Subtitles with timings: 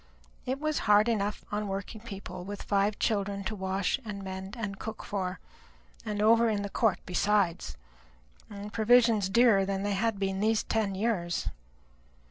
[0.47, 4.79] It was hard enough upon working people with five children to wash and mend and
[4.79, 5.39] cook for,
[6.03, 7.77] and over in the court besides,
[8.49, 11.49] and provisions dearer than they had been these ten years.